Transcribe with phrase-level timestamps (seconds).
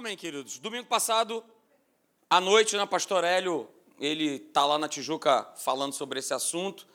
[0.00, 0.58] Amém, queridos.
[0.58, 1.44] Domingo passado,
[2.30, 3.68] à noite, né, Pastor Hélio,
[3.98, 6.86] ele está lá na Tijuca falando sobre esse assunto.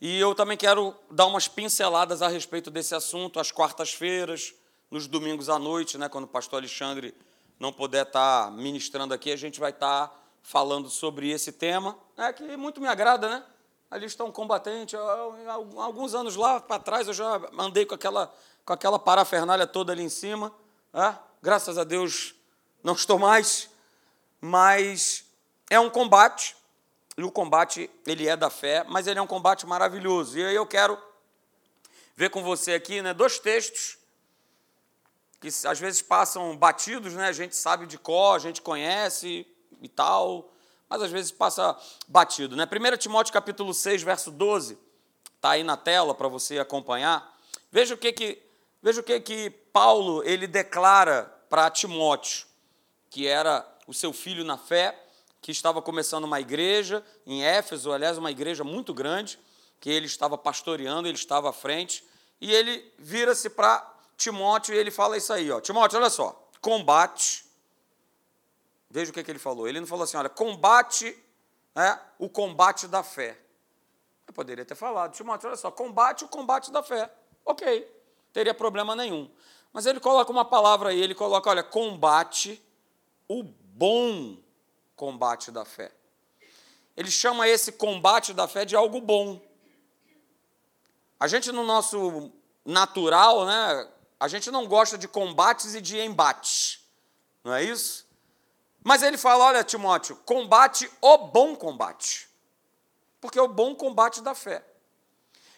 [0.00, 4.54] E eu também quero dar umas pinceladas a respeito desse assunto, às quartas-feiras,
[4.90, 7.14] nos domingos à noite, né, quando o pastor Alexandre
[7.60, 11.96] não puder estar tá ministrando aqui, a gente vai estar tá falando sobre esse tema,
[12.16, 13.44] né, que muito me agrada, né?
[13.88, 14.96] Ali está um combatente.
[14.96, 18.34] Alguns anos lá para trás eu já andei com aquela,
[18.64, 20.52] com aquela parafernália toda ali em cima.
[20.92, 21.18] Né?
[21.40, 22.34] Graças a Deus
[22.82, 23.70] não estou mais,
[24.40, 25.24] mas
[25.70, 26.56] é um combate,
[27.16, 30.38] e o combate ele é da fé, mas ele é um combate maravilhoso.
[30.38, 30.98] E aí eu quero
[32.16, 33.98] ver com você aqui né, dois textos
[35.42, 37.26] que às vezes passam batidos, né?
[37.26, 39.44] a gente sabe de cor, a gente conhece
[39.80, 40.52] e tal,
[40.88, 42.54] mas às vezes passa batido.
[42.54, 42.64] Né?
[42.64, 44.78] 1 Timóteo capítulo 6, verso 12,
[45.34, 47.36] está aí na tela para você acompanhar.
[47.72, 48.40] Veja o que, que,
[48.82, 52.46] veja o que, que Paulo ele declara para Timóteo,
[53.08, 54.98] que era o seu filho na fé,
[55.40, 59.38] que estava começando uma igreja em Éfeso, aliás, uma igreja muito grande,
[59.80, 62.04] que ele estava pastoreando, ele estava à frente,
[62.40, 65.60] e ele vira-se para Timóteo e ele fala isso aí, ó.
[65.60, 67.44] Timóteo, olha só, combate.
[68.88, 69.66] Veja o que, que ele falou.
[69.68, 71.16] Ele não falou assim, olha, combate
[71.74, 73.38] né, o combate da fé.
[74.26, 77.12] Eu poderia ter falado, Timóteo, olha só, combate o combate da fé.
[77.44, 77.88] Ok,
[78.32, 79.30] teria problema nenhum.
[79.72, 82.62] Mas ele coloca uma palavra aí, ele coloca, olha, combate
[83.28, 84.36] o bom
[84.96, 85.90] combate da fé.
[86.96, 89.40] Ele chama esse combate da fé de algo bom.
[91.18, 92.30] A gente, no nosso
[92.64, 93.88] natural, né,
[94.20, 96.80] a gente não gosta de combates e de embates,
[97.42, 98.06] não é isso?
[98.84, 102.28] Mas ele fala: olha, Timóteo, combate o bom combate,
[103.20, 104.64] porque é o bom combate da fé.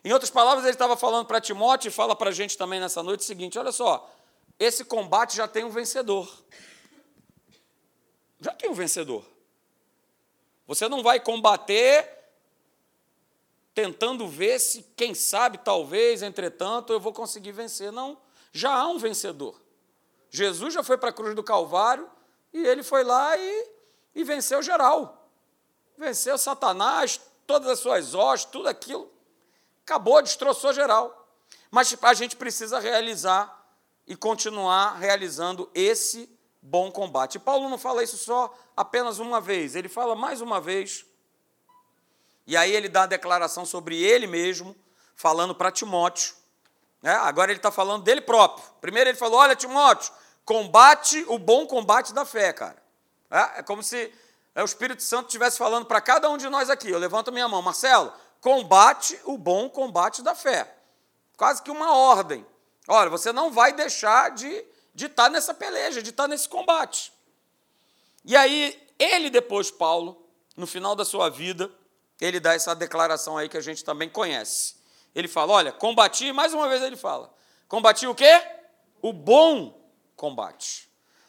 [0.05, 3.03] Em outras palavras, ele estava falando para Timóteo e fala para a gente também nessa
[3.03, 4.13] noite o seguinte: olha só,
[4.59, 6.31] esse combate já tem um vencedor.
[8.39, 9.25] Já tem um vencedor.
[10.67, 12.11] Você não vai combater
[13.75, 17.91] tentando ver se, quem sabe, talvez, entretanto, eu vou conseguir vencer.
[17.91, 18.19] Não
[18.53, 19.61] já há um vencedor.
[20.31, 22.09] Jesus já foi para a cruz do Calvário
[22.53, 23.69] e ele foi lá e,
[24.15, 25.29] e venceu geral.
[25.97, 29.14] Venceu Satanás, todas as suas hostes, tudo aquilo.
[29.85, 31.29] Acabou, destroçou geral.
[31.71, 33.63] Mas a gente precisa realizar
[34.07, 36.29] e continuar realizando esse
[36.61, 37.37] bom combate.
[37.37, 41.05] E Paulo não fala isso só apenas uma vez, ele fala mais uma vez.
[42.47, 44.75] E aí ele dá a declaração sobre ele mesmo,
[45.15, 46.35] falando para Timóteo,
[47.03, 47.15] né?
[47.17, 48.65] Agora ele está falando dele próprio.
[48.81, 50.13] Primeiro ele falou: Olha, Timóteo,
[50.45, 52.83] combate o bom combate da fé, cara.
[53.31, 54.13] É, é como se
[54.55, 56.91] é, o Espírito Santo estivesse falando para cada um de nós aqui.
[56.91, 58.13] Eu levanto minha mão, Marcelo,
[58.45, 60.71] combate o bom combate da fé.
[61.35, 62.47] Quase que uma ordem.
[62.87, 64.63] Olha, você não vai deixar de
[64.95, 67.11] de estar tá nessa peleja, de estar tá nesse combate.
[68.23, 71.73] E aí, ele depois, Paulo, no final da sua vida,
[72.21, 74.77] ele dá essa declaração aí que a gente também conhece.
[75.15, 77.33] Ele fala: olha, combati, mais uma vez ele fala:
[77.67, 78.43] combati o quê?
[79.01, 80.87] O bom combate.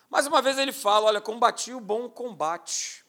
[0.10, 3.06] Mais uma vez ele fala: olha, combati o bom combate.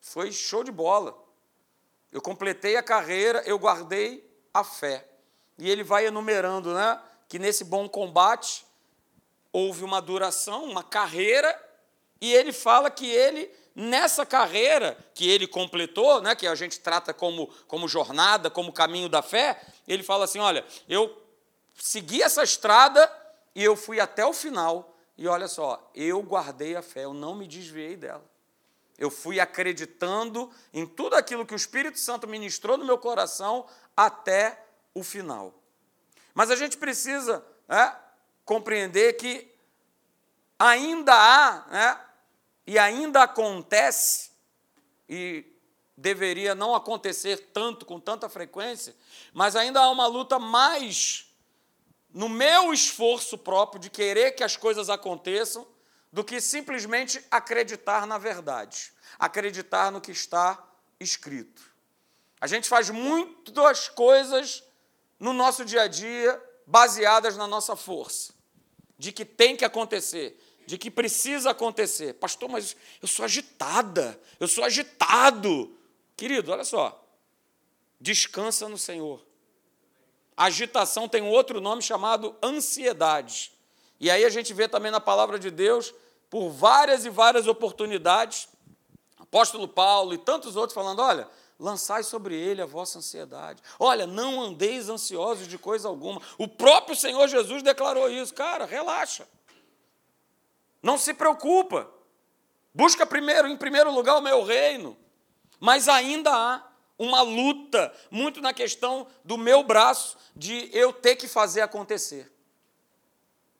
[0.00, 1.27] Foi show de bola.
[2.12, 5.06] Eu completei a carreira, eu guardei a fé.
[5.58, 7.00] E ele vai enumerando, né?
[7.28, 8.64] Que nesse bom combate
[9.52, 11.54] houve uma duração, uma carreira,
[12.20, 17.14] e ele fala que ele nessa carreira que ele completou, né, que a gente trata
[17.14, 21.16] como, como jornada, como caminho da fé, ele fala assim: olha, eu
[21.74, 23.10] segui essa estrada
[23.54, 27.36] e eu fui até o final, e olha só, eu guardei a fé, eu não
[27.36, 28.24] me desviei dela.
[28.98, 33.64] Eu fui acreditando em tudo aquilo que o Espírito Santo ministrou no meu coração
[33.96, 35.54] até o final.
[36.34, 37.92] Mas a gente precisa é,
[38.44, 39.54] compreender que
[40.58, 42.00] ainda há né,
[42.66, 44.30] e ainda acontece,
[45.08, 45.44] e
[45.96, 48.94] deveria não acontecer tanto, com tanta frequência,
[49.32, 51.32] mas ainda há uma luta mais
[52.12, 55.66] no meu esforço próprio de querer que as coisas aconteçam
[56.12, 60.62] do que simplesmente acreditar na verdade, acreditar no que está
[60.98, 61.62] escrito.
[62.40, 64.62] A gente faz muitas coisas
[65.18, 68.32] no nosso dia a dia baseadas na nossa força,
[68.98, 72.14] de que tem que acontecer, de que precisa acontecer.
[72.14, 75.74] Pastor, mas eu sou agitada, eu sou agitado.
[76.16, 77.04] Querido, olha só.
[78.00, 79.24] Descansa no Senhor.
[80.36, 83.57] agitação tem outro nome chamado ansiedade.
[84.00, 85.92] E aí a gente vê também na palavra de Deus,
[86.30, 88.48] por várias e várias oportunidades,
[89.18, 91.28] apóstolo Paulo e tantos outros falando: olha,
[91.58, 93.62] lançai sobre ele a vossa ansiedade.
[93.78, 96.22] Olha, não andeis ansiosos de coisa alguma.
[96.36, 98.32] O próprio Senhor Jesus declarou isso.
[98.34, 99.26] Cara, relaxa.
[100.82, 101.90] Não se preocupa.
[102.72, 104.96] Busca primeiro, em primeiro lugar, o meu reino.
[105.58, 106.62] Mas ainda há
[106.96, 112.30] uma luta, muito na questão do meu braço, de eu ter que fazer acontecer.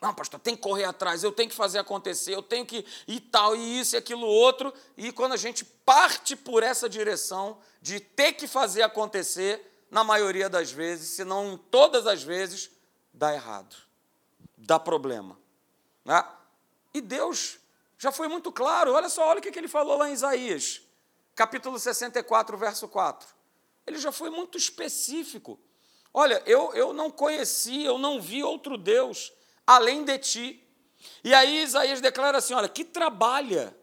[0.00, 3.20] Não, pastor, tem que correr atrás, eu tenho que fazer acontecer, eu tenho que ir
[3.20, 4.72] tal, e isso e aquilo outro.
[4.96, 10.48] E quando a gente parte por essa direção de ter que fazer acontecer, na maioria
[10.48, 12.70] das vezes, se não em todas as vezes,
[13.12, 13.74] dá errado,
[14.56, 15.38] dá problema.
[16.04, 16.24] Né?
[16.94, 17.58] E Deus
[17.98, 20.82] já foi muito claro, olha só, olha o que ele falou lá em Isaías,
[21.34, 23.28] capítulo 64, verso 4.
[23.86, 25.58] Ele já foi muito específico.
[26.12, 29.32] Olha, eu, eu não conheci, eu não vi outro Deus
[29.68, 30.66] além de ti.
[31.22, 33.76] E aí Isaías declara assim: olha, que trabalha.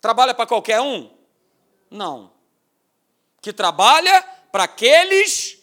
[0.00, 1.14] Trabalha para qualquer um?
[1.90, 2.32] Não.
[3.42, 5.58] Que trabalha para aqueles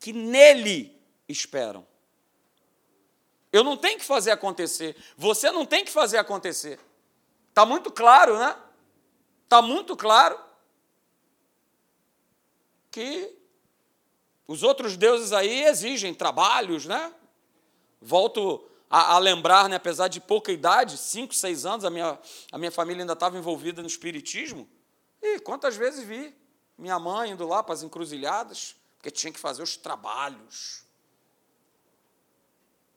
[0.00, 1.86] que nele esperam.
[3.52, 4.96] Eu não tenho que fazer acontecer.
[5.16, 6.80] Você não tem que fazer acontecer.
[7.50, 8.56] Está muito claro, né?
[9.44, 10.36] Está muito claro
[12.90, 13.43] que
[14.46, 17.12] os outros deuses aí exigem trabalhos, né?
[18.00, 22.18] Volto a, a, lembrar, né, apesar de pouca idade, cinco, seis anos, a minha,
[22.52, 24.68] a minha família ainda estava envolvida no espiritismo.
[25.22, 26.34] E quantas vezes vi
[26.76, 30.84] minha mãe indo lá para as encruzilhadas, porque tinha que fazer os trabalhos.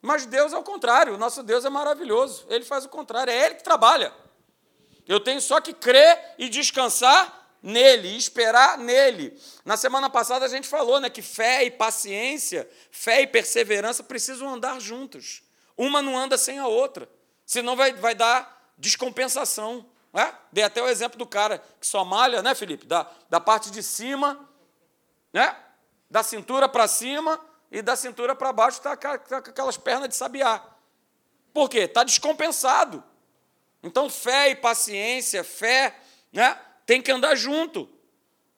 [0.02, 3.46] Mas Deus é o contrário, o nosso Deus é maravilhoso, ele faz o contrário, é
[3.46, 4.14] ele que trabalha.
[5.08, 9.40] Eu tenho só que crer e descansar nele, esperar nele.
[9.66, 14.50] Na semana passada a gente falou né, que fé e paciência, fé e perseverança precisam
[14.50, 15.44] andar juntos.
[15.76, 17.10] Uma não anda sem a outra,
[17.46, 19.86] senão vai, vai dar descompensação.
[20.14, 20.34] Né?
[20.52, 22.86] Dei até o exemplo do cara que só malha, né, Felipe?
[22.86, 24.50] Da, da parte de cima,
[25.34, 25.56] né?
[26.10, 27.40] da cintura para cima
[27.72, 30.64] e da cintura para baixo está tá com aquelas pernas de sabiá.
[31.54, 31.80] Por quê?
[31.80, 33.04] Está descompensado.
[33.84, 35.96] Então, fé e paciência, fé,
[36.32, 36.60] né?
[36.88, 37.88] Tem que andar junto.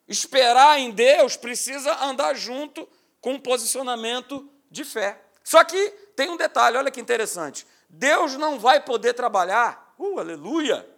[0.08, 2.88] Esperar em Deus precisa andar junto
[3.20, 5.20] com um posicionamento de fé.
[5.44, 7.66] Só que tem um detalhe, olha que interessante.
[7.88, 10.88] Deus não vai poder trabalhar, uh, aleluia,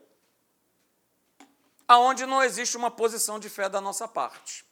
[1.88, 4.64] aonde não existe uma posição de fé da nossa parte.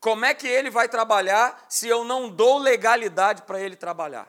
[0.00, 4.28] Como é que ele vai trabalhar se eu não dou legalidade para ele trabalhar?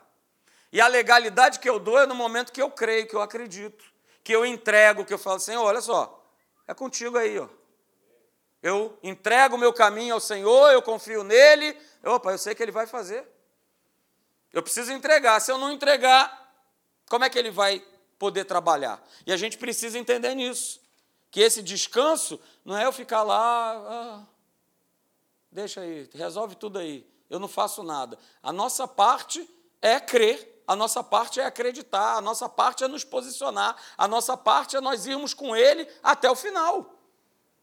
[0.72, 3.84] E a legalidade que eu dou é no momento que eu creio, que eu acredito,
[4.22, 6.19] que eu entrego, que eu falo, Senhor, olha só,
[6.70, 7.48] é contigo aí, ó.
[8.62, 11.76] Eu entrego o meu caminho ao Senhor, eu confio nele.
[12.04, 13.26] Opa, eu sei que ele vai fazer.
[14.52, 15.40] Eu preciso entregar.
[15.40, 16.54] Se eu não entregar,
[17.08, 17.84] como é que ele vai
[18.20, 19.02] poder trabalhar?
[19.26, 20.80] E a gente precisa entender nisso.
[21.28, 24.26] Que esse descanso não é eu ficar lá, ah,
[25.50, 27.04] deixa aí, resolve tudo aí.
[27.28, 28.16] Eu não faço nada.
[28.40, 29.48] A nossa parte
[29.82, 34.36] é crer a nossa parte é acreditar, a nossa parte é nos posicionar, a nossa
[34.36, 36.94] parte é nós irmos com Ele até o final.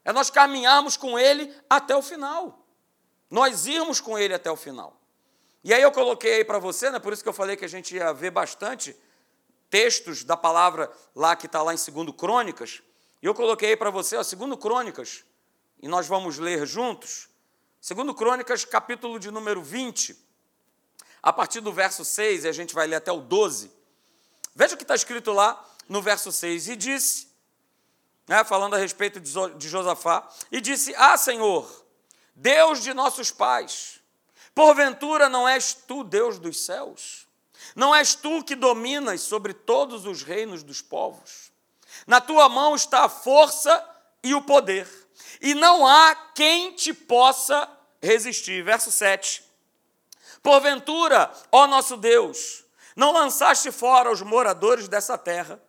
[0.03, 2.67] É nós caminharmos com Ele até o final.
[3.31, 4.99] Nós irmos com Ele até o final.
[5.63, 7.69] E aí eu coloquei aí para você, né, por isso que eu falei que a
[7.69, 8.93] gente ia ver bastante
[9.69, 12.83] textos da palavra lá que está lá em 2 Crônicas.
[13.23, 15.23] E eu coloquei aí para você, ó, 2 Crônicas,
[15.81, 17.29] e nós vamos ler juntos.
[17.89, 20.26] 2 Crônicas, capítulo de número 20
[21.21, 23.71] a partir do verso 6, e a gente vai ler até o 12.
[24.55, 26.69] Veja o que está escrito lá no verso 6.
[26.69, 27.27] E disse,
[28.27, 31.85] né, falando a respeito de Josafá, e disse: Ah, Senhor,
[32.35, 34.01] Deus de nossos pais,
[34.53, 37.25] porventura não és tu Deus dos céus?
[37.75, 41.51] Não és tu que dominas sobre todos os reinos dos povos?
[42.05, 43.83] Na tua mão está a força
[44.23, 44.87] e o poder,
[45.41, 47.69] e não há quem te possa
[48.01, 48.63] resistir.
[48.63, 49.46] Verso 7.
[50.41, 52.63] Porventura, ó nosso Deus,
[52.95, 55.61] não lançaste fora os moradores dessa terra,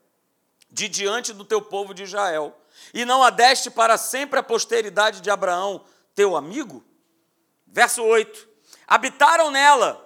[0.71, 2.57] de diante do teu povo de Israel,
[2.93, 5.85] e não adeste para sempre a posteridade de Abraão,
[6.15, 6.85] teu amigo?
[7.67, 8.49] Verso 8:
[8.87, 10.05] Habitaram nela,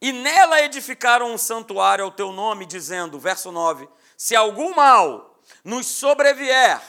[0.00, 5.86] e nela edificaram um santuário ao teu nome, dizendo, verso 9: Se algum mal nos
[5.86, 6.80] sobrevier,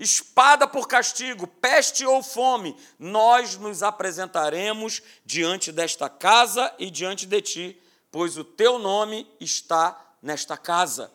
[0.00, 7.42] espada por castigo, peste ou fome, nós nos apresentaremos diante desta casa e diante de
[7.42, 11.12] ti, pois o teu nome está nesta casa.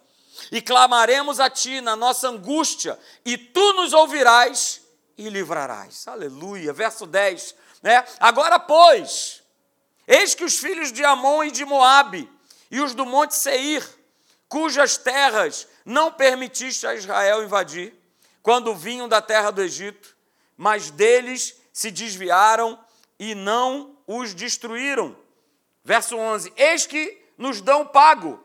[0.51, 4.81] E clamaremos a ti na nossa angústia, e tu nos ouvirás
[5.17, 6.07] e livrarás.
[6.07, 6.71] Aleluia.
[6.71, 7.55] Verso 10.
[7.81, 8.05] Né?
[8.19, 9.41] Agora, pois,
[10.07, 12.29] eis que os filhos de Amon e de Moabe,
[12.69, 13.83] e os do monte Seir,
[14.47, 18.04] cujas terras não permitiste a Israel invadir,
[18.45, 20.15] quando vinham da terra do Egito,
[20.55, 22.79] mas deles se desviaram
[23.17, 25.17] e não os destruíram.
[25.83, 28.39] Verso 11: Eis que nos dão pago,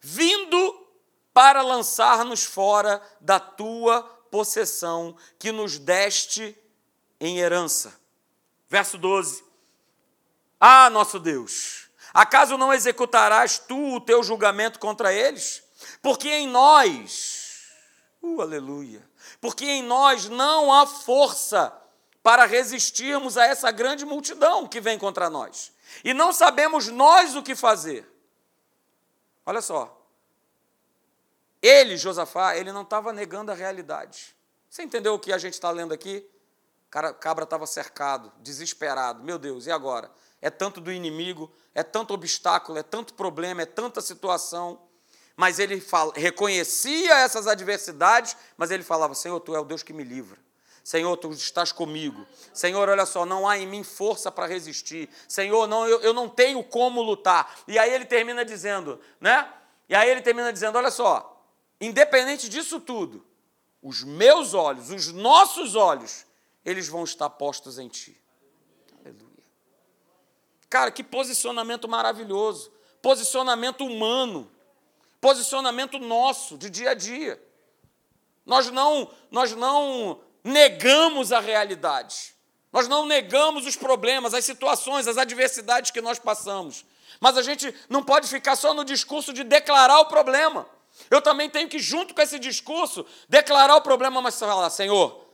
[0.00, 0.88] vindo
[1.34, 6.56] para lançar-nos fora da tua possessão que nos deste
[7.20, 8.00] em herança.
[8.66, 9.44] Verso 12.
[10.58, 15.62] Ah, nosso Deus, acaso não executarás tu o teu julgamento contra eles?
[16.00, 17.66] Porque em nós,
[18.22, 19.07] uh, aleluia,
[19.40, 21.72] porque em nós não há força
[22.22, 25.72] para resistirmos a essa grande multidão que vem contra nós.
[26.04, 28.06] E não sabemos nós o que fazer.
[29.46, 29.98] Olha só.
[31.62, 34.36] Ele, Josafá, ele não estava negando a realidade.
[34.68, 36.28] Você entendeu o que a gente está lendo aqui?
[36.86, 39.24] O cabra estava cercado, desesperado.
[39.24, 40.10] Meu Deus, e agora?
[40.40, 44.80] É tanto do inimigo, é tanto obstáculo, é tanto problema, é tanta situação.
[45.38, 49.92] Mas ele fala, reconhecia essas adversidades, mas ele falava: Senhor, tu é o Deus que
[49.92, 50.36] me livra.
[50.82, 52.26] Senhor, tu estás comigo.
[52.52, 55.08] Senhor, olha só, não há em mim força para resistir.
[55.28, 57.56] Senhor, não, eu, eu não tenho como lutar.
[57.68, 59.48] E aí ele termina dizendo, né?
[59.88, 61.40] E aí ele termina dizendo: olha só,
[61.80, 63.24] independente disso tudo,
[63.80, 66.26] os meus olhos, os nossos olhos,
[66.64, 68.20] eles vão estar postos em ti.
[69.00, 69.44] Aleluia.
[70.68, 72.72] Cara, que posicionamento maravilhoso.
[73.00, 74.50] Posicionamento humano.
[75.20, 77.42] Posicionamento nosso, de dia a dia.
[78.46, 82.34] Nós não, nós não negamos a realidade.
[82.72, 86.84] Nós não negamos os problemas, as situações, as adversidades que nós passamos.
[87.20, 90.66] Mas a gente não pode ficar só no discurso de declarar o problema.
[91.10, 95.24] Eu também tenho que, junto com esse discurso, declarar o problema, mas falar, Senhor,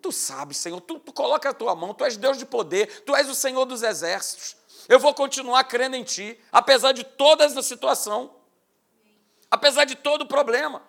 [0.00, 3.14] tu sabes, Senhor, tu, tu coloca a tua mão, tu és Deus de poder, tu
[3.14, 4.56] és o Senhor dos exércitos.
[4.88, 8.34] Eu vou continuar crendo em ti, apesar de toda essa situação,
[9.52, 10.82] apesar de todo o problema.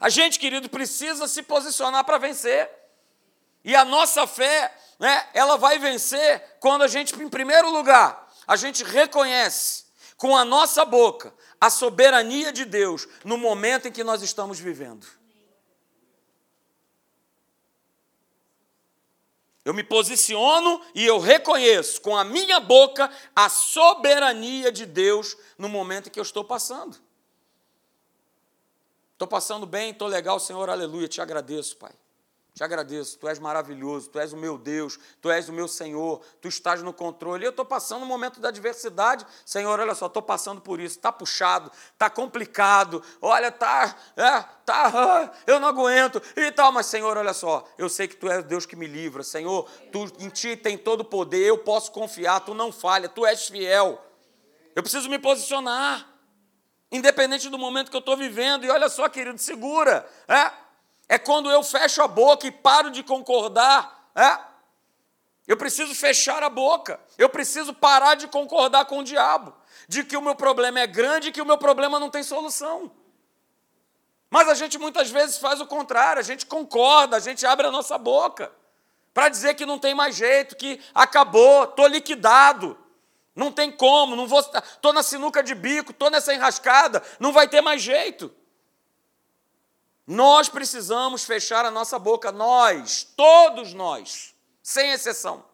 [0.00, 2.68] A gente, querido, precisa se posicionar para vencer.
[3.64, 8.56] E a nossa fé, né, ela vai vencer quando a gente, em primeiro lugar, a
[8.56, 9.84] gente reconhece
[10.16, 15.06] com a nossa boca a soberania de Deus no momento em que nós estamos vivendo.
[19.64, 25.68] Eu me posiciono e eu reconheço com a minha boca a soberania de Deus no
[25.68, 27.07] momento em que eu estou passando.
[29.18, 31.90] Estou passando bem, estou legal, Senhor, aleluia, te agradeço, Pai.
[32.54, 36.20] Te agradeço, tu és maravilhoso, tu és o meu Deus, tu és o meu Senhor,
[36.40, 37.44] tu estás no controle.
[37.44, 41.10] Eu estou passando um momento da adversidade, Senhor, olha só, estou passando por isso, está
[41.10, 47.16] puxado, está complicado, olha, está, é, tá, ah, eu não aguento e tal, mas Senhor,
[47.16, 50.28] olha só, eu sei que tu és o Deus que me livra, Senhor, tu, em
[50.28, 54.00] ti tem todo o poder, eu posso confiar, tu não falha, tu és fiel.
[54.76, 56.17] Eu preciso me posicionar,
[56.90, 60.50] independente do momento que eu estou vivendo, e olha só, querido, segura, é?
[61.08, 64.10] É quando eu fecho a boca e paro de concordar.
[64.14, 64.38] É?
[65.46, 67.00] Eu preciso fechar a boca.
[67.16, 69.54] Eu preciso parar de concordar com o diabo.
[69.88, 72.90] De que o meu problema é grande e que o meu problema não tem solução.
[74.28, 77.70] Mas a gente muitas vezes faz o contrário, a gente concorda, a gente abre a
[77.70, 78.52] nossa boca
[79.14, 82.78] para dizer que não tem mais jeito, que acabou, estou liquidado,
[83.38, 87.46] não tem como, não vou, estou na sinuca de bico, estou nessa enrascada, não vai
[87.46, 88.34] ter mais jeito.
[90.04, 95.44] Nós precisamos fechar a nossa boca, nós, todos nós, sem exceção.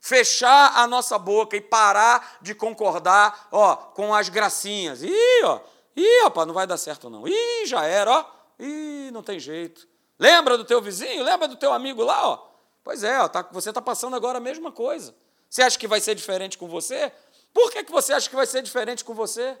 [0.00, 5.04] Fechar a nossa boca e parar de concordar, ó, com as gracinhas.
[5.04, 5.60] Ih, ó,
[5.94, 7.28] ih, opa, não vai dar certo não.
[7.28, 8.24] Ih, já era, ó.
[8.58, 9.86] Ih, não tem jeito.
[10.18, 11.22] Lembra do teu vizinho?
[11.22, 12.48] Lembra do teu amigo lá, ó?
[12.82, 15.14] Pois é, ó, tá, você está passando agora a mesma coisa.
[15.48, 17.12] Você acha que vai ser diferente com você?
[17.52, 19.56] Por que, que você acha que vai ser diferente com você?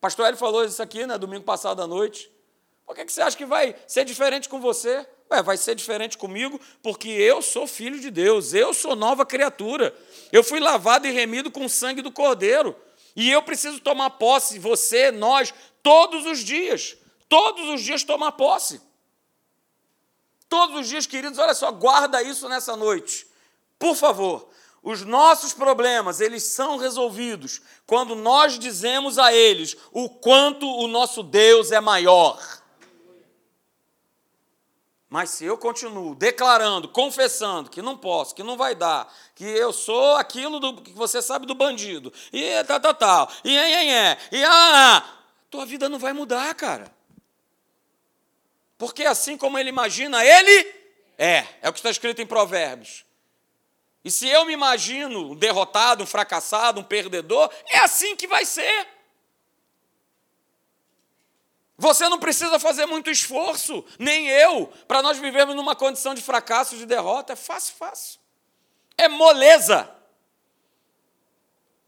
[0.00, 2.30] pastor Hélio falou isso aqui, né, domingo passado à noite.
[2.84, 5.06] Por que você acha que vai ser diferente com você?
[5.30, 9.96] Ué, vai ser diferente comigo porque eu sou filho de Deus, eu sou nova criatura.
[10.30, 12.76] Eu fui lavado e remido com o sangue do Cordeiro.
[13.16, 16.98] E eu preciso tomar posse, você, nós, todos os dias.
[17.28, 18.82] Todos os dias tomar posse.
[20.48, 23.26] Todos os dias, queridos, olha só, guarda isso nessa noite.
[23.78, 24.48] Por favor,
[24.84, 31.22] os nossos problemas, eles são resolvidos quando nós dizemos a eles o quanto o nosso
[31.22, 32.38] Deus é maior.
[35.08, 39.72] Mas se eu continuo declarando, confessando que não posso, que não vai dar, que eu
[39.72, 43.90] sou aquilo do, que você sabe do bandido, e tal, tal, tal, e é, é,
[43.90, 45.18] é, e ah, ah,
[45.50, 46.94] tua vida não vai mudar, cara.
[48.76, 50.74] Porque assim como ele imagina, ele
[51.16, 51.46] é.
[51.62, 53.04] É o que está escrito em Provérbios.
[54.04, 58.44] E se eu me imagino um derrotado, um fracassado, um perdedor, é assim que vai
[58.44, 58.86] ser.
[61.76, 66.76] Você não precisa fazer muito esforço, nem eu, para nós vivermos numa condição de fracasso,
[66.76, 67.32] de derrota.
[67.32, 68.20] É fácil, fácil.
[68.96, 69.90] É moleza.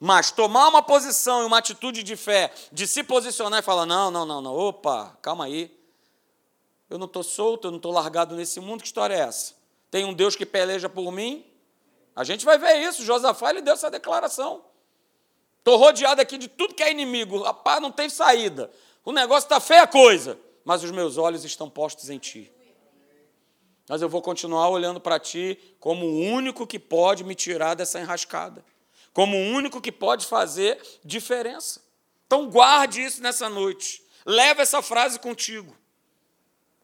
[0.00, 4.10] Mas tomar uma posição e uma atitude de fé, de se posicionar e falar: não,
[4.10, 5.74] não, não, não, opa, calma aí.
[6.88, 9.54] Eu não estou solto, eu não estou largado nesse mundo, que história é essa?
[9.90, 11.44] Tem um Deus que peleja por mim?
[12.16, 13.04] A gente vai ver isso.
[13.04, 14.64] Josafá ele deu essa declaração.
[15.58, 17.42] Estou rodeado aqui de tudo que é inimigo.
[17.42, 18.70] Rapaz, não tem saída.
[19.04, 20.38] O negócio está feia coisa.
[20.64, 22.50] Mas os meus olhos estão postos em ti.
[23.88, 28.00] Mas eu vou continuar olhando para ti como o único que pode me tirar dessa
[28.00, 28.64] enrascada.
[29.12, 31.80] Como o único que pode fazer diferença.
[32.26, 34.02] Então guarde isso nessa noite.
[34.24, 35.76] Leva essa frase contigo.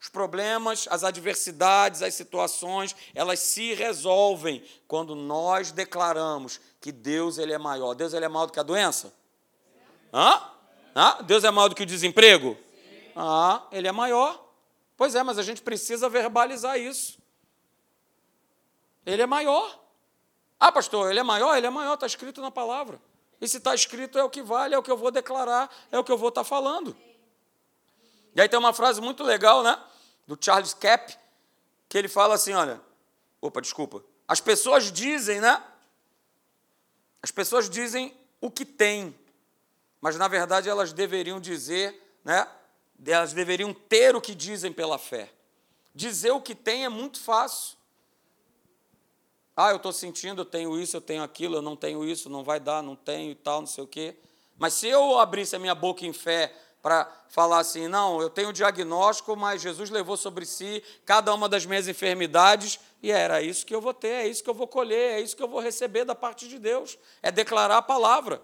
[0.03, 7.53] Os problemas, as adversidades, as situações, elas se resolvem quando nós declaramos que Deus ele
[7.53, 7.95] é maior.
[7.95, 9.15] Deus ele é maior do que a doença?
[10.13, 10.43] Hã?
[10.97, 11.23] Hã?
[11.23, 12.59] Deus é maior do que o desemprego?
[13.15, 14.45] Ah, ele é maior.
[14.97, 17.17] Pois é, mas a gente precisa verbalizar isso.
[19.07, 19.79] Ele é maior.
[20.59, 21.57] Ah, pastor, ele é maior?
[21.57, 23.01] Ele é maior, está escrito na palavra.
[23.41, 25.99] E se está escrito é o que vale, é o que eu vou declarar, é
[25.99, 26.97] o que eu vou estar tá falando.
[28.35, 29.79] E aí tem uma frase muito legal, né?
[30.27, 31.17] Do Charles Cap,
[31.89, 32.81] que ele fala assim: olha,
[33.41, 34.03] opa, desculpa.
[34.27, 35.63] As pessoas dizem, né?
[37.23, 39.15] As pessoas dizem o que têm,
[40.01, 42.49] mas na verdade elas deveriam dizer, né?
[43.05, 45.33] Elas deveriam ter o que dizem pela fé.
[45.95, 47.77] Dizer o que tem é muito fácil.
[49.55, 52.43] Ah, eu estou sentindo, eu tenho isso, eu tenho aquilo, eu não tenho isso, não
[52.43, 54.17] vai dar, não tenho e tal, não sei o quê.
[54.57, 58.53] Mas se eu abrisse a minha boca em fé para falar assim: não, eu tenho
[58.53, 63.75] diagnóstico, mas Jesus levou sobre si cada uma das minhas enfermidades e era isso que
[63.75, 66.05] eu vou ter, é isso que eu vou colher, é isso que eu vou receber
[66.05, 68.43] da parte de Deus, é declarar a palavra.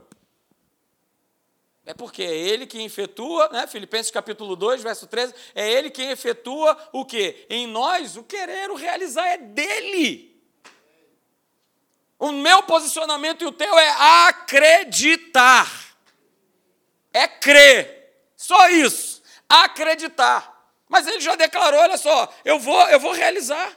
[1.85, 3.67] É porque é ele que efetua, né?
[3.67, 7.47] Filipenses capítulo 2, verso 13, é ele quem efetua o quê?
[7.49, 10.39] Em nós, o querer, o realizar é dele.
[12.19, 15.97] O meu posicionamento e o teu é acreditar.
[17.13, 17.98] É crer.
[18.39, 19.21] Só isso.
[19.49, 20.57] Acreditar.
[20.89, 23.77] Mas ele já declarou, olha só, eu vou, eu vou realizar.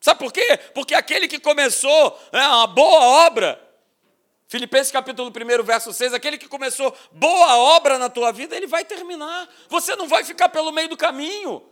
[0.00, 0.58] Sabe por quê?
[0.74, 3.58] Porque aquele que começou né, uma boa obra,
[4.48, 8.84] Filipenses capítulo 1, verso 6, aquele que começou boa obra na tua vida, ele vai
[8.84, 9.48] terminar.
[9.68, 11.62] Você não vai ficar pelo meio do caminho.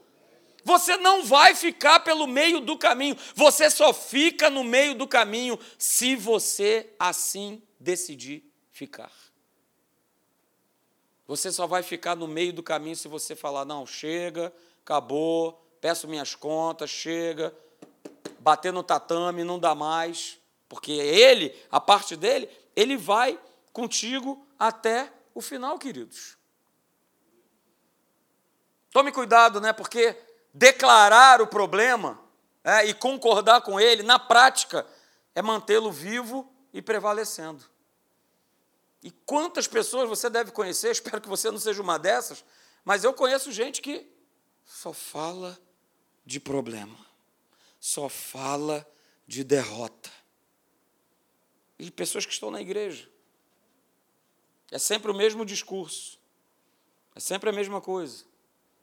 [0.64, 3.16] Você não vai ficar pelo meio do caminho.
[3.34, 9.10] Você só fica no meio do caminho se você assim decidir ficar.
[11.26, 16.08] Você só vai ficar no meio do caminho se você falar: não, chega, acabou, peço
[16.08, 17.54] minhas contas, chega,
[18.40, 20.38] bater no tatame, não dá mais.
[20.68, 23.38] Porque ele, a parte dele, ele vai
[23.72, 26.36] contigo até o final, queridos.
[28.90, 29.72] Tome cuidado, né?
[29.72, 30.16] Porque
[30.52, 32.20] declarar o problema
[32.62, 34.86] é, e concordar com ele, na prática,
[35.34, 37.64] é mantê-lo vivo e prevalecendo.
[39.02, 42.44] E quantas pessoas você deve conhecer, espero que você não seja uma dessas,
[42.84, 44.08] mas eu conheço gente que
[44.64, 45.58] só fala
[46.24, 46.96] de problema,
[47.80, 48.88] só fala
[49.26, 50.10] de derrota.
[51.78, 53.10] E pessoas que estão na igreja.
[54.70, 56.18] É sempre o mesmo discurso,
[57.14, 58.24] é sempre a mesma coisa.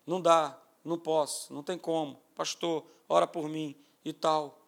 [0.05, 2.21] Não dá, não posso, não tem como.
[2.36, 4.60] Pastor, ora por mim e tal.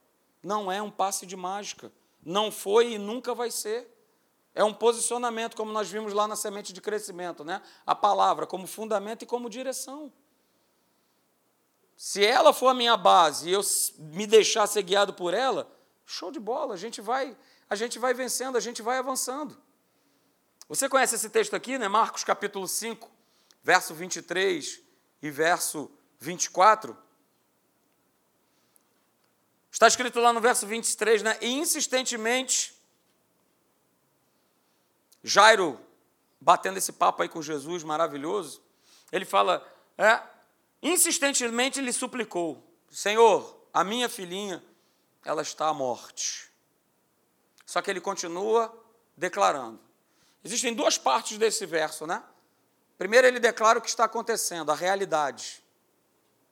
[0.42, 1.92] Não é um passe de mágica.
[2.24, 3.91] Não foi e nunca vai ser.
[4.54, 7.62] É um posicionamento, como nós vimos lá na semente de crescimento, né?
[7.86, 10.12] A palavra como fundamento e como direção.
[11.96, 13.62] Se ela for a minha base e eu
[13.98, 15.72] me deixar ser guiado por ela,
[16.06, 17.38] show de bola, a gente vai,
[17.70, 19.56] a gente vai vencendo, a gente vai avançando.
[20.68, 21.88] Você conhece esse texto aqui, né?
[21.88, 23.10] Marcos capítulo 5,
[23.64, 24.82] verso 23
[25.22, 26.98] e verso 24.
[29.72, 31.38] Está escrito lá no verso 23, né?
[31.40, 32.81] E insistentemente
[35.24, 35.80] Jairo,
[36.40, 38.62] batendo esse papo aí com Jesus maravilhoso,
[39.12, 39.66] ele fala,
[39.98, 40.22] é,
[40.82, 44.64] insistentemente lhe suplicou: Senhor, a minha filhinha,
[45.24, 46.52] ela está à morte.
[47.66, 48.74] Só que ele continua
[49.16, 49.80] declarando.
[50.44, 52.24] Existem duas partes desse verso, né?
[52.98, 55.64] Primeiro, ele declara o que está acontecendo, a realidade.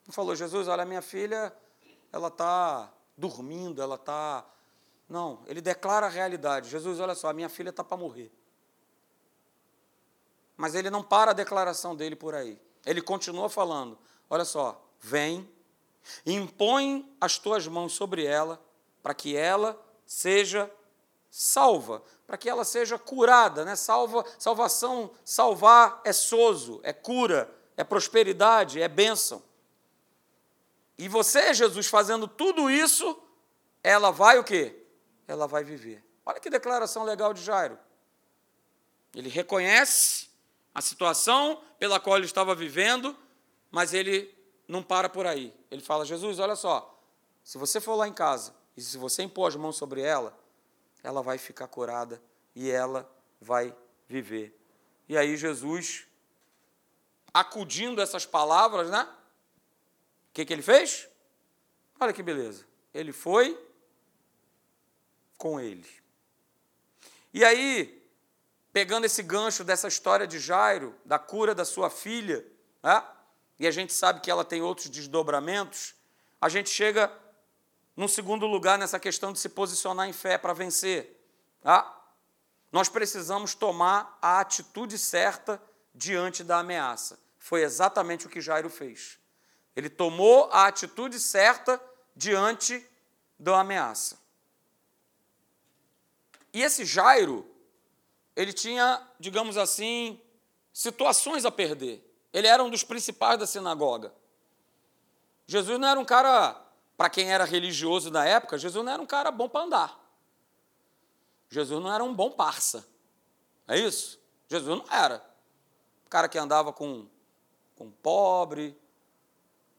[0.04, 1.52] Ele falou: Jesus, olha, minha filha,
[2.12, 4.44] ela está dormindo, ela está.
[5.08, 6.70] Não, ele declara a realidade.
[6.70, 8.32] Jesus, olha só, a minha filha está para morrer.
[10.60, 12.60] Mas ele não para a declaração dele por aí.
[12.84, 15.50] Ele continua falando: olha só, vem,
[16.26, 18.62] impõe as tuas mãos sobre ela,
[19.02, 20.70] para que ela seja
[21.30, 23.74] salva, para que ela seja curada, né?
[23.74, 29.42] Salva, salvação, salvar é sozo, é cura, é prosperidade, é bênção.
[30.98, 33.18] E você, Jesus, fazendo tudo isso,
[33.82, 34.84] ela vai o quê?
[35.26, 36.04] Ela vai viver.
[36.26, 37.78] Olha que declaração legal de Jairo.
[39.14, 40.28] Ele reconhece
[40.80, 43.14] a situação pela qual ele estava vivendo,
[43.70, 44.34] mas ele
[44.66, 45.54] não para por aí.
[45.70, 46.98] Ele fala: Jesus, olha só,
[47.44, 50.34] se você for lá em casa e se você impor as mãos sobre ela,
[51.02, 52.20] ela vai ficar curada
[52.56, 53.06] e ela
[53.38, 53.76] vai
[54.08, 54.58] viver.
[55.06, 56.06] E aí Jesus,
[57.32, 59.02] acudindo essas palavras, né?
[60.30, 61.06] O que, que ele fez?
[62.00, 62.66] Olha que beleza.
[62.94, 63.62] Ele foi
[65.36, 65.86] com ele.
[67.34, 67.99] E aí,
[68.72, 72.46] pegando esse gancho dessa história de Jairo, da cura da sua filha,
[72.82, 73.04] né?
[73.58, 75.94] e a gente sabe que ela tem outros desdobramentos,
[76.40, 77.12] a gente chega
[77.96, 81.20] num segundo lugar nessa questão de se posicionar em fé para vencer.
[81.60, 82.00] Tá?
[82.72, 85.60] Nós precisamos tomar a atitude certa
[85.94, 87.18] diante da ameaça.
[87.38, 89.18] Foi exatamente o que Jairo fez.
[89.74, 91.80] Ele tomou a atitude certa
[92.14, 92.86] diante
[93.38, 94.18] da ameaça.
[96.52, 97.49] E esse Jairo,
[98.36, 100.20] ele tinha, digamos assim,
[100.72, 102.06] situações a perder.
[102.32, 104.12] Ele era um dos principais da sinagoga.
[105.46, 106.54] Jesus não era um cara,
[106.96, 110.00] para quem era religioso na época, Jesus não era um cara bom para andar.
[111.48, 112.86] Jesus não era um bom parça.
[113.66, 114.20] É isso?
[114.48, 115.24] Jesus não era.
[116.06, 117.06] O cara que andava com,
[117.76, 118.78] com pobre,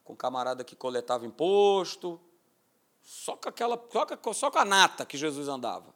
[0.04, 2.20] com camarada que coletava imposto,
[3.02, 5.94] só com aquela, só com, só com a nata que Jesus andava.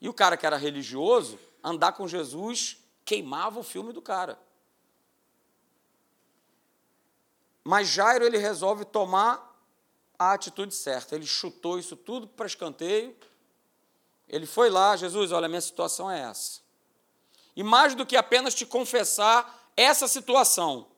[0.00, 4.38] E o cara que era religioso, andar com Jesus queimava o filme do cara.
[7.64, 9.48] Mas Jairo ele resolve tomar
[10.18, 11.14] a atitude certa.
[11.14, 13.16] Ele chutou isso tudo para escanteio.
[14.28, 16.60] Ele foi lá, Jesus, olha, minha situação é essa.
[17.54, 20.88] E mais do que apenas te confessar essa situação,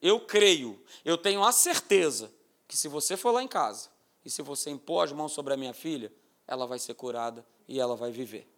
[0.00, 2.32] eu creio, eu tenho a certeza
[2.66, 3.88] que se você for lá em casa
[4.24, 6.12] e se você impor as mãos sobre a minha filha,
[6.46, 8.48] ela vai ser curada e ela vai viver.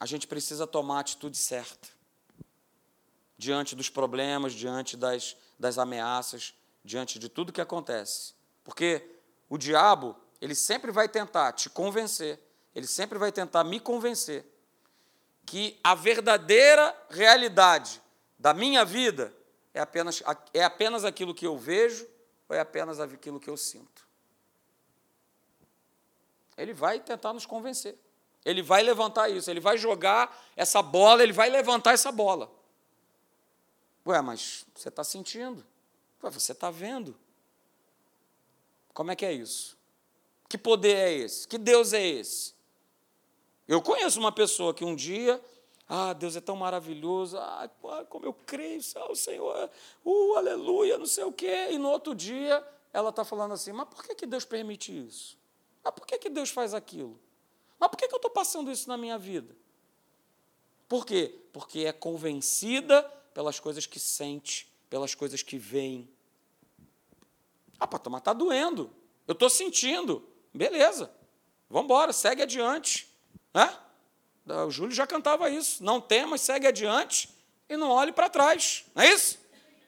[0.00, 1.88] A gente precisa tomar a atitude certa
[3.36, 8.34] diante dos problemas, diante das, das ameaças, diante de tudo que acontece.
[8.64, 9.08] Porque
[9.48, 12.40] o diabo, ele sempre vai tentar te convencer,
[12.74, 14.44] ele sempre vai tentar me convencer
[15.46, 18.02] que a verdadeira realidade
[18.38, 19.34] da minha vida
[19.72, 22.06] é apenas, é apenas aquilo que eu vejo
[22.48, 24.06] ou é apenas aquilo que eu sinto.
[26.56, 27.96] Ele vai tentar nos convencer.
[28.44, 32.50] Ele vai levantar isso, ele vai jogar essa bola, ele vai levantar essa bola.
[34.06, 35.64] Ué, mas você está sentindo?
[36.22, 37.14] Ué, você está vendo?
[38.94, 39.76] Como é que é isso?
[40.48, 41.46] Que poder é esse?
[41.46, 42.54] Que Deus é esse?
[43.66, 45.40] Eu conheço uma pessoa que um dia,
[45.86, 47.68] ah, Deus é tão maravilhoso, ah,
[48.08, 49.70] como eu creio, o Senhor,
[50.04, 53.86] uh, aleluia, não sei o quê, e no outro dia ela está falando assim, mas
[53.88, 55.36] por que, que Deus permite isso?
[55.84, 57.20] Mas por que, que Deus faz aquilo?
[57.78, 59.54] Mas por que, que eu estou passando isso na minha vida?
[60.88, 61.34] Por quê?
[61.52, 63.02] Porque é convencida
[63.34, 66.08] pelas coisas que sente, pelas coisas que veem.
[67.78, 68.90] Ah, pastor, mas está doendo.
[69.26, 70.26] Eu estou sentindo.
[70.52, 71.10] Beleza.
[71.68, 73.08] Vamos embora, segue adiante.
[73.52, 73.78] Né?
[74.66, 75.84] O Júlio já cantava isso.
[75.84, 77.28] Não temas, segue adiante
[77.68, 78.86] e não olhe para trás.
[78.94, 79.38] Não é isso?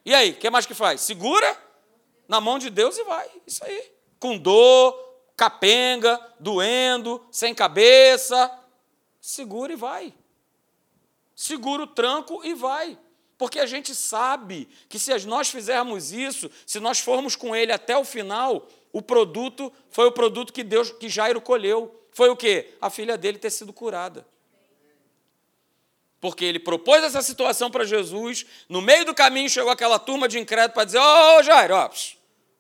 [0.05, 1.01] E aí, o que mais que faz?
[1.01, 1.59] Segura
[2.29, 3.29] na mão de Deus e vai.
[3.47, 3.93] Isso aí.
[4.19, 5.10] Com dor,
[5.41, 8.53] capenga, doendo, sem cabeça.
[9.19, 10.13] Segura e vai.
[11.35, 12.99] Segura o tranco e vai.
[13.39, 17.97] Porque a gente sabe que se nós fizermos isso, se nós formos com ele até
[17.97, 21.99] o final, o produto foi o produto que Deus, que Jairo colheu.
[22.13, 22.75] Foi o quê?
[22.79, 24.27] A filha dele ter sido curada.
[26.21, 30.39] Porque ele propôs essa situação para Jesus, no meio do caminho chegou aquela turma de
[30.39, 31.91] incrédulo para dizer: Ô oh, Jairo, ó,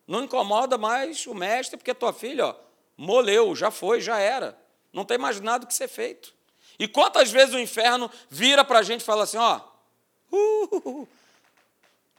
[0.09, 2.70] não incomoda mais o mestre, porque tua filha ó,
[3.07, 4.59] moleu, já foi, já era.
[4.93, 6.35] Não tem mais nada que ser feito.
[6.79, 9.61] E quantas vezes o inferno vira para a gente e fala assim: ó,
[10.33, 11.09] Uh,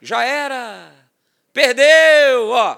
[0.02, 0.94] já era.
[1.54, 2.78] Perdeu, ó.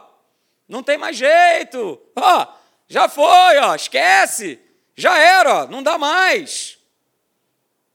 [0.67, 1.99] Não tem mais jeito.
[2.15, 2.47] Ó,
[2.87, 3.75] já foi, ó.
[3.75, 4.59] Esquece.
[4.95, 5.67] Já era, ó.
[5.67, 6.77] Não dá mais.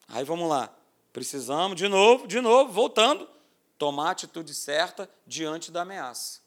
[0.08, 0.70] Aí vamos lá.
[1.12, 3.28] Precisamos de novo, de novo, voltando,
[3.76, 6.40] tomar a atitude certa diante da ameaça.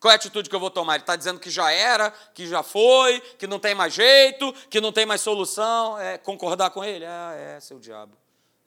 [0.00, 0.94] Qual é a atitude que eu vou tomar?
[0.94, 4.80] Ele está dizendo que já era, que já foi, que não tem mais jeito, que
[4.80, 5.98] não tem mais solução.
[5.98, 7.04] É concordar com ele?
[7.04, 8.16] É, é, seu diabo.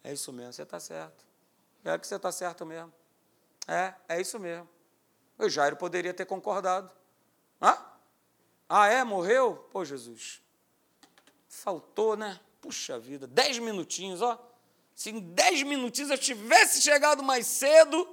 [0.04, 1.26] É isso mesmo, você está certo.
[1.86, 2.92] É que você está certo mesmo.
[3.68, 4.68] É, é isso mesmo.
[5.38, 6.90] O Jairo poderia ter concordado.
[7.62, 7.78] Hã?
[8.68, 9.04] Ah, é?
[9.04, 9.68] Morreu?
[9.72, 10.42] Pô, Jesus.
[11.48, 12.40] Faltou, né?
[12.62, 14.38] Puxa vida, dez minutinhos, ó.
[14.94, 18.08] Se em dez minutinhos eu tivesse chegado mais cedo,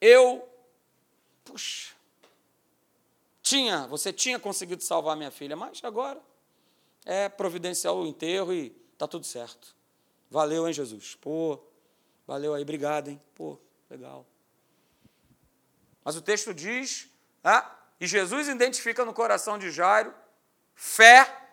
[0.00, 0.48] eu.
[1.44, 1.94] Puxa.
[3.42, 6.20] Tinha, você tinha conseguido salvar minha filha, mas agora
[7.04, 9.74] é providenciar o enterro e tá tudo certo.
[10.30, 11.14] Valeu, hein, Jesus?
[11.16, 11.58] Pô,
[12.26, 13.20] valeu aí, obrigado, hein?
[13.34, 13.58] Pô,
[13.90, 14.24] legal.
[16.04, 17.08] Mas o texto diz,
[17.44, 20.14] ah, e Jesus identifica no coração de Jairo
[20.74, 21.48] fé,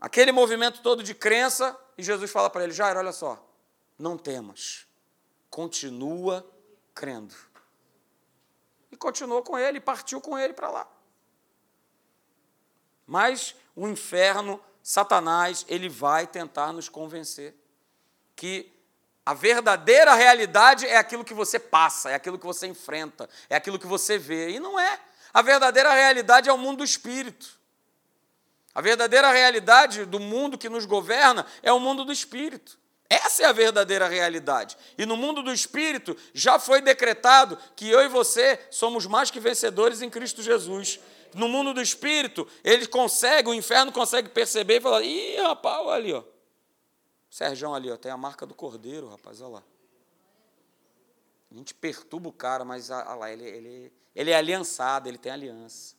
[0.00, 3.44] aquele movimento todo de crença, e Jesus fala para ele: Jairo, olha só,
[3.98, 4.86] não temas,
[5.50, 6.46] continua
[6.94, 7.34] crendo.
[9.04, 10.88] Continuou com ele, partiu com ele para lá.
[13.06, 17.54] Mas o inferno, Satanás, ele vai tentar nos convencer
[18.34, 18.72] que
[19.26, 23.78] a verdadeira realidade é aquilo que você passa, é aquilo que você enfrenta, é aquilo
[23.78, 24.52] que você vê.
[24.52, 24.98] E não é.
[25.34, 27.60] A verdadeira realidade é o mundo do espírito.
[28.74, 32.78] A verdadeira realidade do mundo que nos governa é o mundo do espírito.
[33.08, 34.76] Essa é a verdadeira realidade.
[34.96, 39.38] E no mundo do espírito já foi decretado que eu e você somos mais que
[39.38, 41.00] vencedores em Cristo Jesus.
[41.34, 45.94] No mundo do espírito, ele consegue, o inferno consegue perceber e falar: ih, rapaz, olha
[45.94, 46.22] ali, ó.
[47.28, 49.62] Sérgio ali, ó, tem a marca do cordeiro, rapaz, olha lá.
[51.50, 55.32] A gente perturba o cara, mas olha lá, ele, ele, ele é aliançado, ele tem
[55.32, 55.96] aliança.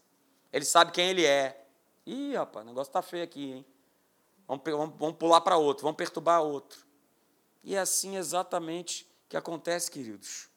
[0.52, 1.66] Ele sabe quem ele é.
[2.06, 3.66] Ih, rapaz, o negócio está feio aqui, hein?
[4.48, 6.85] Vamos, vamos, vamos pular para outro, vamos perturbar outro.
[7.66, 10.48] E é assim exatamente que acontece, queridos.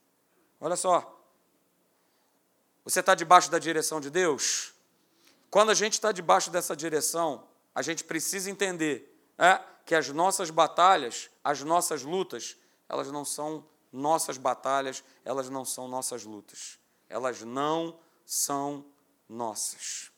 [0.60, 1.18] Olha só.
[2.84, 4.74] Você está debaixo da direção de Deus?
[5.50, 10.50] Quando a gente está debaixo dessa direção, a gente precisa entender é, que as nossas
[10.50, 16.78] batalhas, as nossas lutas, elas não são nossas batalhas, elas não são nossas lutas.
[17.08, 18.84] Elas não são
[19.26, 20.12] nossas.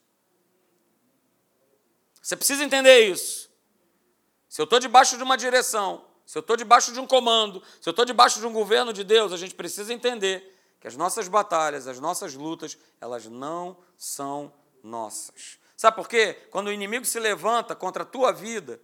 [2.20, 3.48] Você precisa entender isso.
[4.48, 7.88] Se eu estou debaixo de uma direção, se eu estou debaixo de um comando, se
[7.88, 11.26] eu estou debaixo de um governo de Deus, a gente precisa entender que as nossas
[11.26, 15.58] batalhas, as nossas lutas, elas não são nossas.
[15.76, 16.34] Sabe por quê?
[16.52, 18.80] Quando o inimigo se levanta contra a tua vida,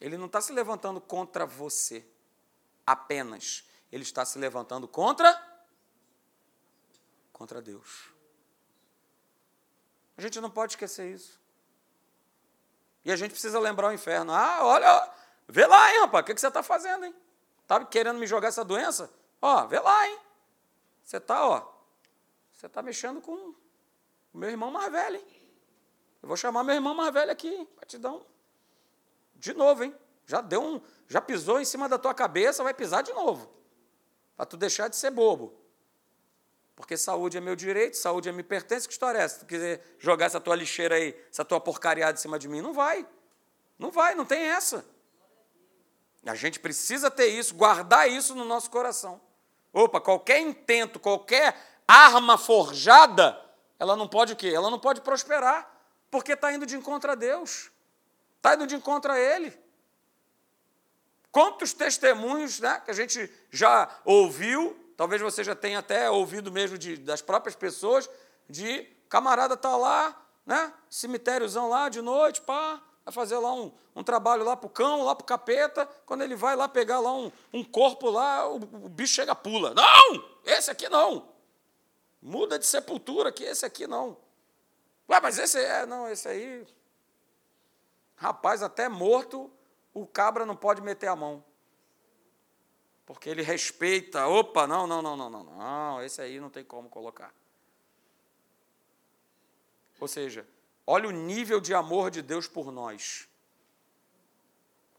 [0.00, 2.06] ele não está se levantando contra você
[2.86, 3.64] apenas.
[3.90, 5.36] Ele está se levantando contra
[7.32, 8.12] contra Deus.
[10.16, 11.40] A gente não pode esquecer isso.
[13.04, 14.32] E a gente precisa lembrar o inferno.
[14.32, 17.14] Ah, olha, vê lá, hein, rapaz, o que, você está fazendo, hein?
[17.62, 19.10] Está querendo me jogar essa doença?
[19.40, 20.18] Ó, vê lá, hein?
[21.02, 21.66] Você está, ó,
[22.52, 25.26] você está mexendo com o meu irmão mais velho, hein?
[26.22, 28.24] Eu vou chamar meu irmão mais velho aqui, para te dar um
[29.38, 29.94] de novo, hein?
[30.26, 33.48] Já deu um, já pisou em cima da tua cabeça, vai pisar de novo.
[34.36, 35.54] Para tu deixar de ser bobo.
[36.76, 38.86] Porque saúde é meu direito, saúde é me pertence.
[38.86, 39.34] Que história é essa?
[39.34, 42.60] Se tu quiser jogar essa tua lixeira aí, essa tua porcariada em cima de mim,
[42.60, 43.06] não vai.
[43.78, 44.84] Não vai, não tem essa.
[46.26, 49.20] A gente precisa ter isso, guardar isso no nosso coração.
[49.72, 53.40] Opa, qualquer intento, qualquer arma forjada,
[53.78, 54.48] ela não pode o quê?
[54.48, 55.70] Ela não pode prosperar,
[56.10, 57.70] porque está indo de encontro a Deus.
[58.36, 59.58] Está indo de encontro a Ele.
[61.30, 66.76] Quantos testemunhos né, que a gente já ouviu, talvez você já tenha até ouvido mesmo
[66.76, 68.08] de, das próprias pessoas,
[68.48, 74.02] de camarada tá lá, né, cemitériozão lá de noite, pá, vai fazer lá um, um
[74.02, 77.12] trabalho lá para o cão, lá para o capeta, quando ele vai lá pegar lá
[77.12, 79.74] um, um corpo lá, o, o bicho chega pula.
[79.74, 80.24] Não!
[80.44, 81.28] Esse aqui não!
[82.20, 84.16] Muda de sepultura que esse aqui não.
[85.08, 86.66] Ué, mas esse é, não, esse aí
[88.18, 89.50] Rapaz, até morto,
[89.94, 91.42] o cabra não pode meter a mão.
[93.06, 94.26] Porque ele respeita.
[94.26, 96.02] Opa, não, não, não, não, não, não.
[96.02, 97.32] Esse aí não tem como colocar.
[100.00, 100.46] Ou seja,
[100.90, 103.28] olha o nível de amor de Deus por nós.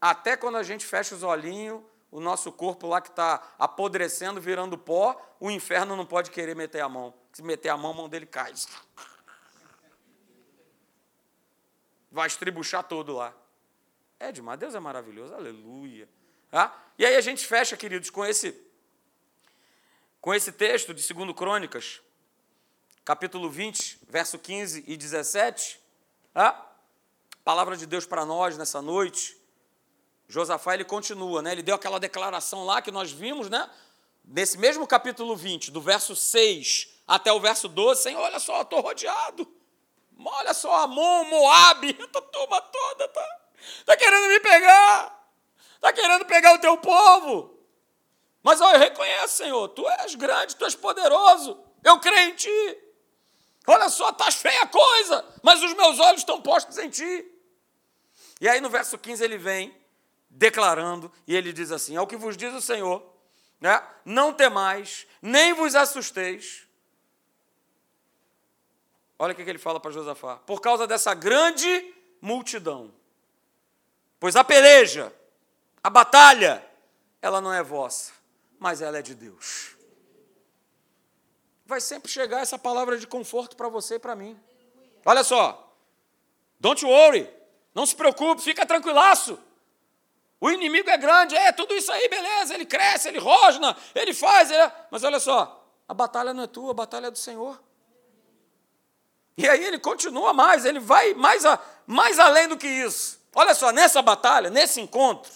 [0.00, 4.78] Até quando a gente fecha os olhinhos, o nosso corpo lá que está apodrecendo, virando
[4.78, 7.12] pó, o inferno não pode querer meter a mão.
[7.32, 8.52] Se meter a mão, a mão dele cai
[12.10, 13.34] vai estribuchar todo lá.
[14.18, 16.08] É demais, Deus é maravilhoso, aleluia.
[16.52, 16.72] Ah?
[16.98, 18.54] E aí a gente fecha, queridos, com esse,
[20.20, 22.00] com esse texto de 2 Crônicas,
[23.04, 25.79] capítulo 20, verso 15 e 17.
[26.34, 26.66] Ah?
[27.44, 29.36] Palavra de Deus para nós nessa noite.
[30.28, 31.52] Josafá ele continua, né?
[31.52, 33.68] Ele deu aquela declaração lá que nós vimos, né?
[34.24, 38.80] Nesse mesmo capítulo 20, do verso 6 até o verso 12, Senhor, olha só, estou
[38.80, 39.52] rodeado.
[40.24, 43.38] Olha só, Amon, Moab, essa turma toda tá,
[43.86, 45.20] tá querendo me pegar.
[45.74, 47.58] Está querendo pegar o teu povo.
[48.42, 51.58] Mas ó, eu reconheço, Senhor, tu és grande, tu és poderoso.
[51.82, 52.89] Eu creio em ti.
[53.70, 57.24] Olha só, está feia a coisa, mas os meus olhos estão postos em ti.
[58.40, 59.74] E aí no verso 15 ele vem
[60.28, 63.02] declarando, e ele diz assim: Ao que vos diz o Senhor,
[63.60, 63.82] né?
[64.04, 66.66] não temais, nem vos assusteis,
[69.22, 70.36] Olha o que ele fala para Josafá.
[70.36, 72.90] Por causa dessa grande multidão.
[74.18, 75.12] Pois a peleja,
[75.82, 76.66] a batalha,
[77.20, 78.12] ela não é vossa,
[78.58, 79.76] mas ela é de Deus.
[81.70, 84.36] Vai sempre chegar essa palavra de conforto para você e para mim.
[85.06, 85.72] Olha só,
[86.58, 87.32] don't worry,
[87.72, 89.38] não se preocupe, fica tranquilaço.
[90.40, 94.50] O inimigo é grande, é tudo isso aí, beleza, ele cresce, ele rosna, ele faz,
[94.50, 94.60] ele...
[94.60, 97.62] É, mas olha só, a batalha não é tua, a batalha é do Senhor.
[99.36, 101.56] E aí ele continua mais, ele vai mais, a,
[101.86, 103.20] mais além do que isso.
[103.32, 105.30] Olha só, nessa batalha, nesse encontro,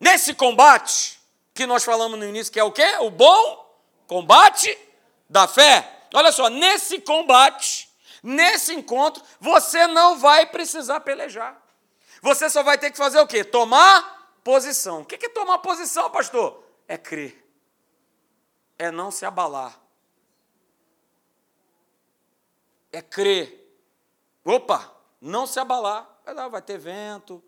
[0.00, 1.20] nesse combate,
[1.52, 2.96] que nós falamos no início, que é o quê?
[3.00, 3.65] O bom
[4.06, 4.76] combate
[5.28, 6.06] da fé.
[6.14, 7.88] Olha só, nesse combate,
[8.22, 11.60] nesse encontro, você não vai precisar pelejar.
[12.22, 13.44] Você só vai ter que fazer o quê?
[13.44, 15.02] Tomar posição.
[15.02, 16.64] O que é tomar posição, pastor?
[16.88, 17.44] É crer.
[18.78, 19.78] É não se abalar.
[22.92, 23.78] É crer.
[24.44, 26.08] Opa, não se abalar.
[26.50, 27.42] Vai ter vento,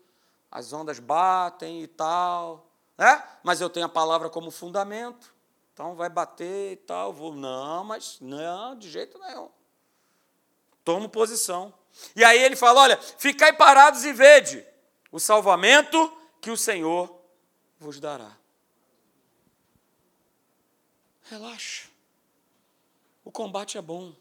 [0.51, 2.67] as ondas batem e tal,
[2.97, 3.23] né?
[3.43, 5.33] Mas eu tenho a palavra como fundamento,
[5.79, 7.13] então vai bater e tal.
[7.13, 9.49] Vou, não, mas não, de jeito nenhum.
[10.83, 11.73] Tomo posição.
[12.13, 14.65] E aí ele fala: olha, ficai parados e vede
[15.09, 16.11] o salvamento
[16.41, 17.17] que o Senhor
[17.79, 18.35] vos dará.
[21.29, 21.87] Relaxa.
[23.23, 24.13] O combate é bom.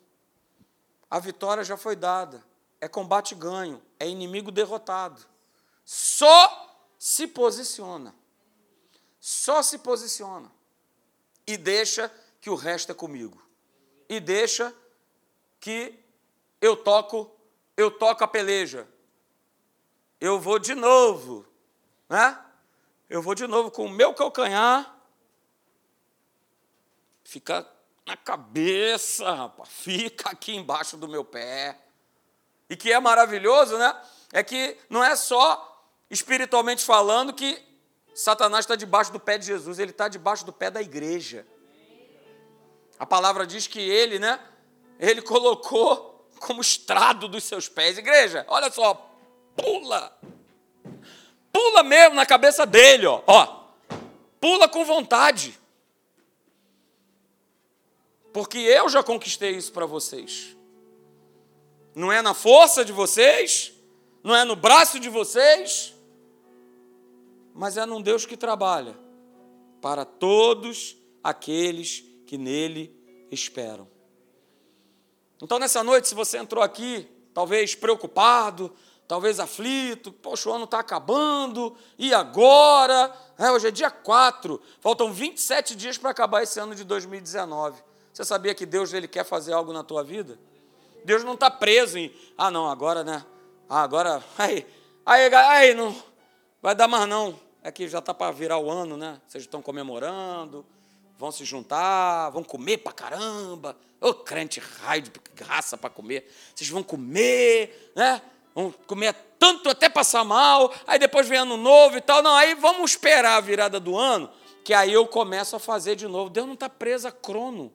[1.11, 2.47] A vitória já foi dada
[2.81, 5.21] é combate ganho, é inimigo derrotado.
[5.85, 8.14] Só se posiciona.
[9.18, 10.58] Só se posiciona.
[11.49, 13.43] E deixa que o resto é comigo.
[14.07, 14.75] E deixa
[15.59, 15.99] que
[16.61, 17.35] eu toco,
[17.75, 18.87] eu toco a peleja.
[20.21, 21.47] Eu vou de novo,
[22.07, 22.39] né?
[23.09, 24.95] Eu vou de novo com o meu calcanhar.
[27.25, 27.67] Fica
[28.05, 29.71] na cabeça, rapaz.
[29.71, 31.81] Fica aqui embaixo do meu pé.
[32.69, 33.99] E que é maravilhoso, né?
[34.35, 37.67] É que não é só espiritualmente falando que
[38.18, 41.46] Satanás está debaixo do pé de Jesus, ele está debaixo do pé da igreja.
[42.98, 44.40] A palavra diz que ele, né?
[44.98, 47.96] Ele colocou como estrado dos seus pés.
[47.96, 49.09] Igreja, olha só,
[49.54, 50.18] pula.
[51.52, 53.22] Pula mesmo na cabeça dele, ó.
[53.24, 53.68] ó.
[54.40, 55.57] Pula com vontade.
[58.33, 60.57] Porque eu já conquistei isso para vocês.
[61.94, 63.72] Não é na força de vocês,
[64.24, 65.94] não é no braço de vocês,
[67.59, 68.97] mas é num Deus que trabalha
[69.83, 72.97] para todos aqueles que nele
[73.33, 73.88] esperam.
[75.42, 78.73] Então, nessa noite, se você entrou aqui, talvez preocupado,
[79.09, 83.12] talvez aflito, poxa, o ano está acabando, e agora?
[83.37, 87.83] É, hoje é dia 4, faltam 27 dias para acabar esse ano de 2019.
[88.12, 90.38] Você sabia que Deus ele quer fazer algo na tua vida?
[91.05, 93.27] Deus não está preso em, ah, não, agora, né?
[93.68, 94.64] Ah, agora, aí,
[95.05, 96.09] aí, aí, não
[96.62, 97.48] vai dar mais não.
[97.68, 99.20] É que já está para virar o ano, né?
[99.28, 100.64] Vocês estão comemorando,
[101.18, 103.76] vão se juntar, vão comer para caramba.
[104.00, 105.12] Ô, crente raio de
[105.44, 106.33] raça para comer.
[106.54, 108.22] Vocês vão comer, né?
[108.54, 112.22] Vão comer tanto até passar mal, aí depois vem ano novo e tal.
[112.22, 114.31] Não, aí vamos esperar a virada do ano,
[114.64, 116.31] que aí eu começo a fazer de novo.
[116.31, 117.70] Deus não está preso a crono.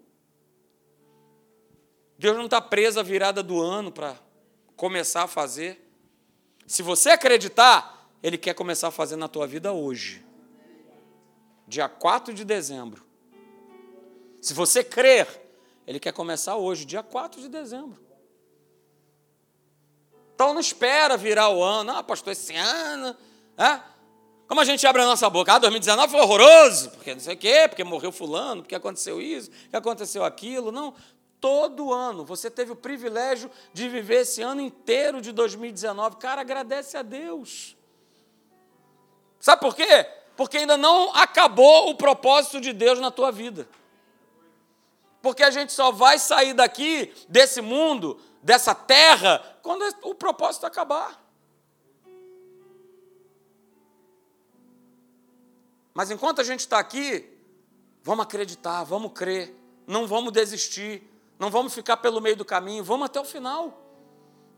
[2.17, 4.15] Deus não está preso à virada do ano para
[4.75, 5.87] começar a fazer.
[6.65, 10.25] Se você acreditar, Ele quer começar a fazer na tua vida hoje,
[11.67, 13.05] dia 4 de dezembro.
[14.41, 15.27] Se você crer,
[15.85, 18.01] Ele quer começar hoje, dia 4 de dezembro.
[20.33, 23.15] Então não espera virar o ano, ah, pastor, esse ano,
[23.57, 23.81] é?
[24.47, 27.37] Como a gente abre a nossa boca, ah, 2019 foi horroroso, porque não sei o
[27.37, 30.71] quê, porque morreu fulano, porque aconteceu isso, porque aconteceu aquilo.
[30.71, 30.93] Não,
[31.39, 32.23] todo ano.
[32.23, 36.15] Você teve o privilégio de viver esse ano inteiro de 2019.
[36.15, 37.75] Cara, agradece a Deus.
[39.43, 40.09] Sabe por quê?
[40.37, 43.67] Porque ainda não acabou o propósito de Deus na tua vida.
[45.21, 51.21] Porque a gente só vai sair daqui, desse mundo, dessa terra, quando o propósito acabar.
[55.93, 57.29] Mas enquanto a gente está aqui,
[58.01, 59.53] vamos acreditar, vamos crer,
[59.85, 61.03] não vamos desistir,
[61.37, 63.77] não vamos ficar pelo meio do caminho, vamos até o final.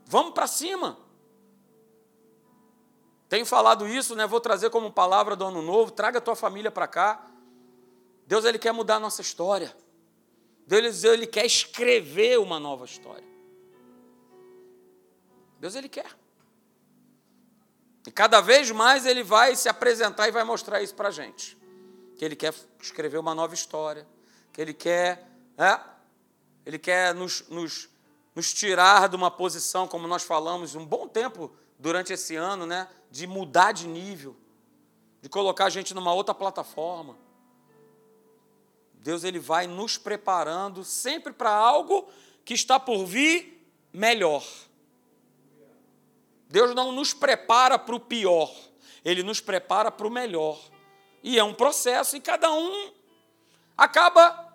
[0.04, 0.96] Vamos para cima.
[3.28, 4.26] Tenho falado isso, né?
[4.26, 5.90] Vou trazer como palavra do ano novo.
[5.90, 7.26] Traga a tua família para cá.
[8.26, 9.74] Deus ele quer mudar a nossa história.
[10.66, 13.26] Deus ele quer escrever uma nova história.
[15.58, 16.10] Deus ele quer.
[18.06, 21.56] E cada vez mais ele vai se apresentar e vai mostrar isso para a gente.
[22.16, 24.06] Que ele quer escrever uma nova história.
[24.52, 25.26] Que ele quer
[25.58, 25.80] é,
[26.66, 27.88] ele quer nos, nos,
[28.34, 32.88] nos tirar de uma posição, como nós falamos um bom tempo durante esse ano, né,
[33.10, 34.36] de mudar de nível,
[35.20, 37.16] de colocar a gente numa outra plataforma.
[38.94, 42.08] Deus ele vai nos preparando sempre para algo
[42.44, 44.44] que está por vir melhor.
[46.48, 48.52] Deus não nos prepara para o pior,
[49.04, 50.60] Ele nos prepara para o melhor.
[51.22, 52.92] E é um processo, e cada um
[53.76, 54.46] acaba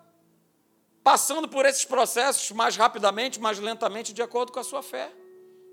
[1.04, 5.12] passando por esses processos mais rapidamente, mais lentamente, de acordo com a sua fé,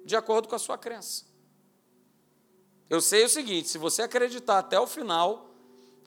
[0.04, 1.29] de acordo com a sua crença.
[2.90, 5.50] Eu sei o seguinte: se você acreditar até o final,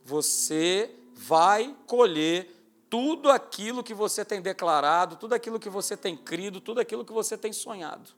[0.04, 2.50] você vai colher
[2.90, 7.12] tudo aquilo que você tem declarado, tudo aquilo que você tem crido, tudo aquilo que
[7.12, 8.10] você tem sonhado.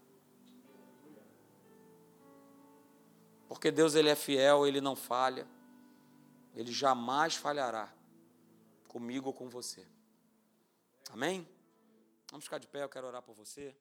[3.48, 5.46] Porque Deus ele é fiel, ele não falha.
[6.56, 7.92] Ele jamais falhará
[8.88, 9.86] comigo ou com você.
[11.12, 11.46] Amém?
[12.30, 13.76] Vamos ficar de pé, eu quero orar por você.